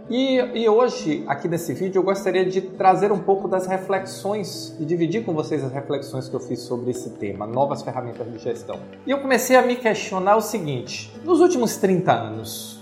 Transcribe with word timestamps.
e, 0.09 0.37
e, 0.63 0.69
hoje, 0.69 1.25
aqui 1.27 1.49
nesse 1.49 1.75
vídeo, 1.75 1.99
eu 1.99 2.05
gostaria 2.05 2.47
de 2.47 2.61
trazer 2.61 3.11
um 3.11 3.19
pouco 3.19 3.49
das 3.49 3.67
reflexões 3.67 4.77
e 4.79 4.85
dividir 4.85 5.25
com 5.25 5.35
vocês 5.35 5.65
as 5.65 5.73
reflexões 5.73 6.29
que 6.29 6.37
eu 6.37 6.41
fiz 6.41 6.61
sobre 6.61 6.93
esse 6.93 7.11
tema, 7.11 7.49
novas 7.49 7.83
ferramentas 7.83 8.31
de 8.31 8.39
gestão. 8.39 8.79
E 9.05 9.11
eu 9.11 9.19
comecei 9.19 9.57
a 9.57 9.63
me 9.63 9.75
questionar 9.75 10.37
o 10.37 10.41
seguinte: 10.41 11.13
nos 11.25 11.41
últimos 11.41 11.77
30 11.79 12.13
anos, 12.13 12.81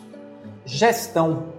gestão 0.66 1.58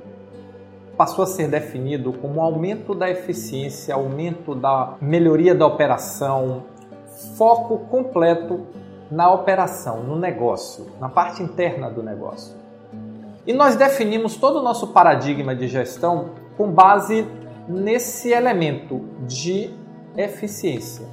passou 1.02 1.24
a 1.24 1.28
ser 1.28 1.48
definido 1.48 2.14
como 2.14 2.40
aumento 2.40 2.94
da 2.94 3.10
eficiência, 3.10 3.96
aumento 3.96 4.54
da 4.54 4.98
melhoria 5.02 5.56
da 5.56 5.66
operação, 5.66 6.66
foco 7.36 7.80
completo 7.90 8.68
na 9.10 9.34
operação, 9.34 10.04
no 10.04 10.16
negócio, 10.16 10.92
na 11.00 11.10
parte 11.10 11.42
interna 11.42 11.90
do 11.90 12.04
negócio. 12.04 12.56
E 13.48 13.52
nós 13.52 13.76
definimos 13.76 14.36
todo 14.36 14.60
o 14.60 14.62
nosso 14.62 14.90
paradigma 14.90 15.56
de 15.56 15.68
gestão 15.68 16.36
com 16.56 16.72
base 16.72 17.28
nesse 17.68 18.30
elemento 18.32 19.02
de 19.26 19.72
eficiência, 20.16 21.08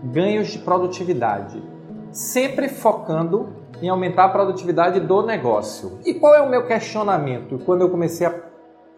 ganhos 0.00 0.46
de 0.46 0.60
produtividade, 0.60 1.60
sempre 2.12 2.68
focando 2.68 3.48
em 3.82 3.88
aumentar 3.88 4.26
a 4.26 4.28
produtividade 4.28 5.00
do 5.00 5.26
negócio. 5.26 5.98
E 6.06 6.14
qual 6.14 6.36
é 6.36 6.40
o 6.40 6.48
meu 6.48 6.68
questionamento 6.68 7.58
quando 7.66 7.80
eu 7.80 7.90
comecei 7.90 8.24
a 8.24 8.48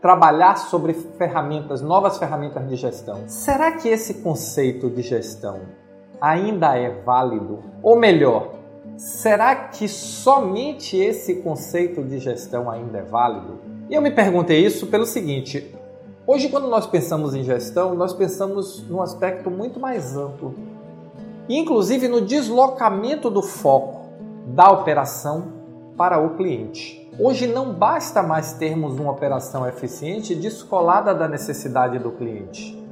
trabalhar 0.01 0.57
sobre 0.57 0.95
ferramentas, 0.95 1.83
novas 1.83 2.19
ferramentas 2.19 2.67
de 2.69 2.77
gestão? 2.77 3.29
Será 3.29 3.73
que 3.73 3.89
esse 3.89 4.15
conceito 4.15 4.89
de 4.89 5.03
gestão 5.03 5.61
ainda 6.21 6.77
é 6.77 6.91
válido? 7.03 7.63
Ou 7.83 7.99
melhor, 7.99 8.55
será 8.97 9.55
que 9.55 9.87
somente 9.89 10.97
esse 10.97 11.37
conceito 11.37 12.03
de 12.03 12.19
gestão 12.19 12.71
ainda 12.71 12.99
é 12.99 13.03
válido? 13.03 13.59
E 13.89 13.95
eu 13.95 14.03
me 14.03 14.11
perguntei 14.11 14.65
isso 14.65 14.87
pelo 14.87 15.05
seguinte: 15.05 15.75
hoje, 16.27 16.49
quando 16.49 16.69
nós 16.69 16.87
pensamos 16.87 17.35
em 17.35 17.43
gestão, 17.43 17.95
nós 17.95 18.13
pensamos 18.13 18.87
num 18.89 19.03
aspecto 19.03 19.51
muito 19.51 19.79
mais 19.79 20.17
amplo, 20.17 20.55
inclusive 21.49 22.09
no 22.09 22.21
deslocamento 22.21 23.29
do 23.29 23.43
foco 23.43 24.09
da 24.47 24.71
operação 24.71 25.53
para 25.97 26.19
o 26.19 26.37
cliente. 26.37 27.00
Hoje 27.23 27.47
não 27.47 27.75
basta 27.75 28.23
mais 28.23 28.55
termos 28.55 28.99
uma 28.99 29.13
operação 29.13 29.69
eficiente 29.69 30.35
descolada 30.35 31.15
da 31.15 31.29
necessidade 31.29 31.99
do 31.99 32.11
cliente. 32.13 32.83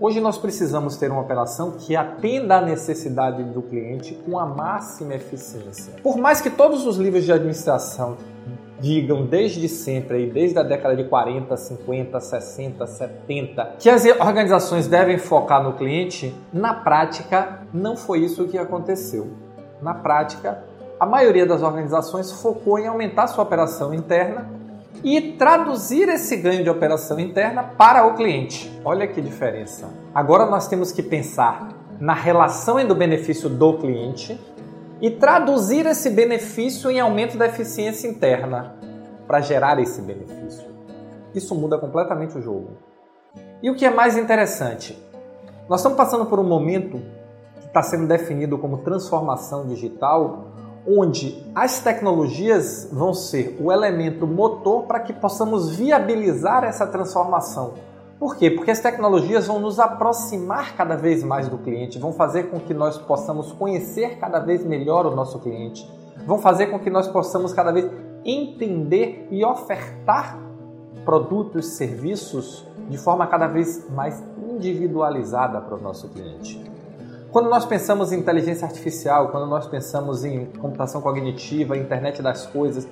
Hoje 0.00 0.22
nós 0.22 0.38
precisamos 0.38 0.96
ter 0.96 1.10
uma 1.10 1.20
operação 1.20 1.72
que 1.72 1.94
atenda 1.94 2.56
à 2.56 2.60
necessidade 2.62 3.44
do 3.44 3.60
cliente 3.60 4.14
com 4.24 4.38
a 4.38 4.46
máxima 4.46 5.12
eficiência. 5.12 5.96
Por 6.02 6.16
mais 6.16 6.40
que 6.40 6.48
todos 6.48 6.86
os 6.86 6.96
livros 6.96 7.26
de 7.26 7.32
administração 7.32 8.16
digam 8.80 9.26
desde 9.26 9.68
sempre, 9.68 10.30
desde 10.30 10.58
a 10.58 10.62
década 10.62 10.96
de 10.96 11.04
40, 11.04 11.54
50, 11.54 12.20
60, 12.20 12.86
70, 12.86 13.74
que 13.78 13.90
as 13.90 14.06
organizações 14.06 14.86
devem 14.86 15.18
focar 15.18 15.62
no 15.62 15.74
cliente, 15.74 16.34
na 16.50 16.72
prática 16.72 17.60
não 17.70 17.98
foi 17.98 18.20
isso 18.20 18.48
que 18.48 18.56
aconteceu. 18.56 19.28
Na 19.82 19.92
prática, 19.92 20.64
a 20.98 21.06
maioria 21.06 21.44
das 21.44 21.62
organizações 21.62 22.30
focou 22.32 22.78
em 22.78 22.86
aumentar 22.86 23.26
sua 23.26 23.44
operação 23.44 23.92
interna 23.92 24.48
e 25.02 25.32
traduzir 25.32 26.08
esse 26.08 26.36
ganho 26.36 26.62
de 26.62 26.70
operação 26.70 27.18
interna 27.18 27.62
para 27.62 28.06
o 28.06 28.14
cliente. 28.14 28.72
Olha 28.84 29.06
que 29.06 29.20
diferença. 29.20 29.88
Agora 30.14 30.46
nós 30.46 30.66
temos 30.68 30.92
que 30.92 31.02
pensar 31.02 31.68
na 32.00 32.14
relação 32.14 32.80
e 32.80 32.84
do 32.84 32.94
benefício 32.94 33.48
do 33.48 33.78
cliente 33.78 34.40
e 35.00 35.10
traduzir 35.10 35.84
esse 35.86 36.08
benefício 36.08 36.90
em 36.90 37.00
aumento 37.00 37.36
da 37.36 37.46
eficiência 37.46 38.08
interna 38.08 38.76
para 39.26 39.40
gerar 39.40 39.78
esse 39.78 40.00
benefício. 40.00 40.66
Isso 41.34 41.54
muda 41.54 41.76
completamente 41.76 42.38
o 42.38 42.40
jogo. 42.40 42.78
E 43.62 43.70
o 43.70 43.74
que 43.74 43.84
é 43.84 43.90
mais 43.90 44.16
interessante, 44.16 44.98
nós 45.68 45.80
estamos 45.80 45.98
passando 45.98 46.26
por 46.26 46.38
um 46.38 46.44
momento 46.44 47.02
que 47.60 47.66
está 47.66 47.82
sendo 47.82 48.06
definido 48.06 48.56
como 48.56 48.78
transformação 48.78 49.66
digital, 49.66 50.52
onde 50.86 51.42
as 51.54 51.80
tecnologias 51.80 52.88
vão 52.92 53.14
ser 53.14 53.56
o 53.60 53.72
elemento 53.72 54.26
motor 54.26 54.82
para 54.82 55.00
que 55.00 55.12
possamos 55.12 55.70
viabilizar 55.70 56.64
essa 56.64 56.86
transformação. 56.86 57.74
Por 58.18 58.36
quê? 58.36 58.50
Porque 58.50 58.70
as 58.70 58.80
tecnologias 58.80 59.46
vão 59.46 59.58
nos 59.58 59.80
aproximar 59.80 60.76
cada 60.76 60.94
vez 60.94 61.22
mais 61.22 61.48
do 61.48 61.58
cliente, 61.58 61.98
vão 61.98 62.12
fazer 62.12 62.44
com 62.44 62.60
que 62.60 62.72
nós 62.72 62.96
possamos 62.96 63.52
conhecer 63.52 64.18
cada 64.18 64.38
vez 64.38 64.64
melhor 64.64 65.04
o 65.06 65.14
nosso 65.14 65.38
cliente, 65.40 65.88
vão 66.26 66.38
fazer 66.38 66.66
com 66.66 66.78
que 66.78 66.90
nós 66.90 67.08
possamos 67.08 67.52
cada 67.52 67.72
vez 67.72 67.90
entender 68.24 69.26
e 69.30 69.44
ofertar 69.44 70.38
produtos, 71.04 71.66
serviços 71.76 72.66
de 72.88 72.96
forma 72.96 73.26
cada 73.26 73.46
vez 73.46 73.88
mais 73.90 74.22
individualizada 74.38 75.60
para 75.60 75.76
o 75.76 75.80
nosso 75.80 76.08
cliente. 76.08 76.73
Quando 77.34 77.50
nós 77.50 77.64
pensamos 77.64 78.12
em 78.12 78.20
inteligência 78.20 78.64
artificial, 78.64 79.30
quando 79.30 79.48
nós 79.48 79.66
pensamos 79.66 80.24
em 80.24 80.46
computação 80.46 81.00
cognitiva, 81.00 81.76
internet 81.76 82.22
das 82.22 82.46
coisas, 82.46 82.86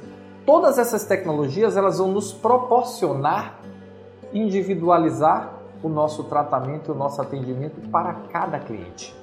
todas 0.44 0.78
essas 0.78 1.04
tecnologias 1.04 1.76
elas 1.76 1.98
vão 1.98 2.08
nos 2.08 2.32
proporcionar 2.32 3.60
individualizar 4.34 5.52
o 5.80 5.88
nosso 5.88 6.24
tratamento, 6.24 6.90
o 6.90 6.94
nosso 6.96 7.22
atendimento 7.22 7.88
para 7.88 8.14
cada 8.32 8.58
cliente. 8.58 9.14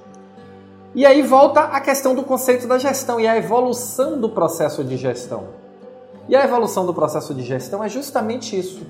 E 0.96 1.06
aí 1.06 1.22
volta 1.22 1.63
a 1.63 1.81
questão 1.81 2.16
do 2.16 2.24
conceito 2.24 2.66
da 2.66 2.78
gestão 2.78 3.19
e 3.19 3.28
a 3.28 3.36
evolução 3.36 4.22
do 4.22 4.30
processo 4.30 4.86
de 4.86 4.96
gestão. 4.96 5.50
E 6.30 6.36
a 6.36 6.46
evolução 6.46 6.86
do 6.86 6.94
processo 6.94 7.34
de 7.34 7.44
gestão 7.44 7.84
é 7.84 7.90
justamente 7.90 8.57
isso 8.57 8.86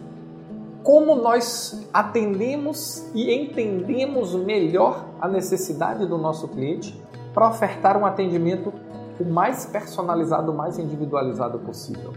como 0.90 1.14
nós 1.14 1.88
atendemos 1.94 3.06
e 3.14 3.32
entendemos 3.32 4.34
melhor 4.34 5.06
a 5.22 5.28
necessidade 5.28 6.08
do 6.08 6.18
nosso 6.18 6.48
cliente 6.48 7.00
para 7.32 7.48
ofertar 7.48 7.96
um 7.96 8.08
atendimento 8.08 8.74
o 9.20 9.24
mais 9.24 9.68
personalizado, 9.68 10.52
o 10.52 10.56
mais 10.56 10.80
individualizado 10.80 11.60
possível. 11.60 12.12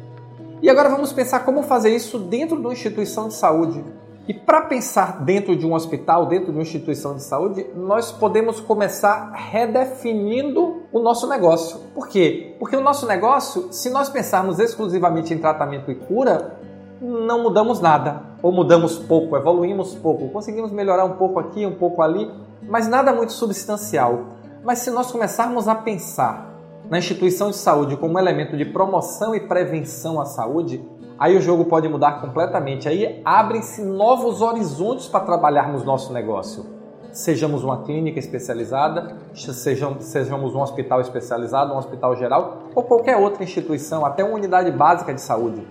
E 0.63 0.71
agora 0.71 0.89
vamos 0.89 1.13
pensar 1.13 1.41
como 1.41 1.63
fazer 1.63 1.95
isso 1.95 2.19
dentro 2.19 2.57
de 2.57 2.63
uma 2.63 2.73
instituição 2.73 3.29
de 3.29 3.35
saúde. 3.35 3.85
E 4.27 4.33
para 4.33 4.63
pensar 4.63 5.23
dentro 5.23 5.55
de 5.55 5.67
um 5.67 5.75
hospital, 5.75 6.25
dentro 6.25 6.47
de 6.47 6.53
uma 6.53 6.63
instituição 6.63 7.15
de 7.15 7.23
saúde, 7.23 7.67
nós 7.77 8.11
podemos 8.11 8.59
começar 8.59 9.33
redefinindo 9.35 10.85
o 10.91 10.99
nosso 11.01 11.29
negócio. 11.29 11.79
Por 11.95 12.09
quê? 12.09 12.57
Porque 12.59 12.75
o 12.77 12.81
nosso 12.81 13.07
negócio, 13.07 13.71
se 13.71 13.91
nós 13.91 14.09
pensarmos 14.09 14.59
exclusivamente 14.59 15.35
em 15.35 15.39
tratamento 15.39 15.91
e 15.91 15.95
cura, 15.95 16.57
não 17.03 17.43
mudamos 17.43 17.79
nada, 17.79 18.32
ou 18.43 18.51
mudamos 18.51 18.99
pouco, 18.99 19.37
evoluímos 19.37 19.95
pouco, 19.95 20.29
conseguimos 20.31 20.73
melhorar 20.73 21.05
um 21.05 21.17
pouco 21.17 21.39
aqui, 21.39 21.65
um 21.65 21.77
pouco 21.77 22.03
ali, 22.03 22.31
mas 22.69 22.89
nada 22.89 23.13
muito 23.13 23.33
substancial. 23.33 24.25
Mas 24.65 24.81
se 24.81 24.91
nós 24.91 25.11
começarmos 25.11 25.69
a 25.69 25.75
pensar 25.75 26.53
na 26.91 26.99
instituição 26.99 27.51
de 27.51 27.57
saúde 27.57 27.97
como 27.97 28.19
elemento 28.19 28.57
de 28.57 28.65
promoção 28.65 29.35
e 29.35 29.41
prevenção 29.41 30.21
à 30.21 30.25
saúde, 30.25 30.85
aí 31.19 31.37
o 31.37 31.41
jogo 31.41 31.65
pode 31.65 31.89
mudar 31.89 32.21
completamente. 32.21 32.89
Aí 32.89 33.21
abrem-se 33.25 33.83
novos 33.83 34.43
horizontes 34.43 35.07
para 35.07 35.25
trabalharmos 35.25 35.85
nosso 35.85 36.13
negócio. 36.13 36.67
Sejamos 37.13 37.63
uma 37.63 37.83
clínica 37.83 38.19
especializada, 38.19 39.17
sejamos, 39.35 40.05
sejamos 40.05 40.55
um 40.55 40.61
hospital 40.63 41.01
especializado, 41.01 41.75
um 41.75 41.77
hospital 41.77 42.17
geral 42.17 42.63
ou 42.75 42.83
qualquer 42.83 43.17
outra 43.17 43.45
instituição, 43.45 44.05
até 44.07 44.25
uma 44.25 44.35
unidade 44.35 44.71
básica 44.71 45.13
de 45.13 45.21
saúde. 45.21 45.67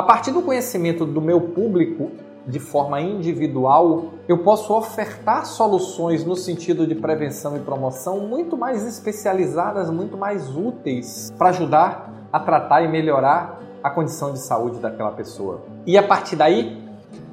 A 0.00 0.02
partir 0.02 0.30
do 0.30 0.40
conhecimento 0.40 1.04
do 1.04 1.20
meu 1.20 1.38
público 1.42 2.10
de 2.46 2.58
forma 2.58 3.02
individual, 3.02 4.14
eu 4.26 4.38
posso 4.38 4.72
ofertar 4.72 5.44
soluções 5.44 6.24
no 6.24 6.34
sentido 6.34 6.86
de 6.86 6.94
prevenção 6.94 7.54
e 7.54 7.60
promoção 7.60 8.20
muito 8.20 8.56
mais 8.56 8.86
especializadas, 8.86 9.90
muito 9.90 10.16
mais 10.16 10.56
úteis 10.56 11.30
para 11.36 11.50
ajudar 11.50 12.10
a 12.32 12.40
tratar 12.40 12.80
e 12.80 12.88
melhorar 12.88 13.60
a 13.82 13.90
condição 13.90 14.32
de 14.32 14.38
saúde 14.38 14.78
daquela 14.78 15.10
pessoa. 15.10 15.64
E 15.86 15.98
a 15.98 16.02
partir 16.02 16.34
daí, 16.34 16.82